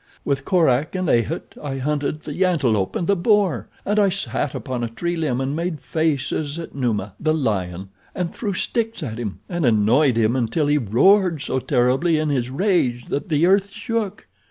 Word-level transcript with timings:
With 0.25 0.45
Korak 0.45 0.95
and 0.95 1.07
A'ht 1.07 1.55
I 1.63 1.77
hunted 1.77 2.21
the 2.21 2.43
antelope 2.43 2.95
and 2.95 3.05
the 3.05 3.15
boar, 3.15 3.67
and 3.85 3.99
I 3.99 4.09
sat 4.09 4.55
upon 4.55 4.83
a 4.83 4.89
tree 4.89 5.15
limb 5.15 5.39
and 5.39 5.55
made 5.55 5.79
faces 5.79 6.57
at 6.57 6.73
Numa, 6.73 7.13
the 7.19 7.35
lion, 7.35 7.89
and 8.15 8.33
threw 8.33 8.55
sticks 8.55 9.03
at 9.03 9.19
him 9.19 9.41
and 9.47 9.63
annoyed 9.63 10.17
him 10.17 10.35
until 10.35 10.65
he 10.65 10.79
roared 10.79 11.43
so 11.43 11.59
terribly 11.59 12.17
in 12.17 12.29
his 12.29 12.49
rage 12.49 13.05
that 13.09 13.29
the 13.29 13.45
earth 13.45 13.69
shook. 13.69 14.25